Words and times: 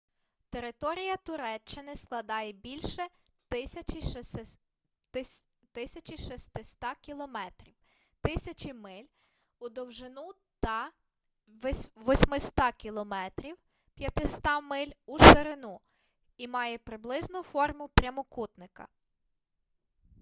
територія 0.49 1.17
туреччини 1.17 1.95
складає 1.95 2.51
більше 2.51 3.07
1600 3.49 4.57
кілометрів 7.01 7.73
1000 8.23 8.73
миль 8.73 9.05
у 9.59 9.69
довжину 9.69 10.31
та 10.59 10.91
800 11.47 12.53
км 12.77 13.13
500 13.95 14.41
миль 14.63 14.91
у 15.05 15.19
ширину 15.19 15.81
і 16.37 16.47
має 16.47 16.77
приблизну 16.77 17.43
форму 17.43 17.87
прямокутника 17.87 18.87